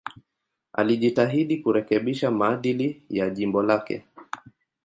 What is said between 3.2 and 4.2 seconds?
jimbo lake.